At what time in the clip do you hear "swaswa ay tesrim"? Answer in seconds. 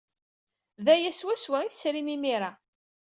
1.13-2.09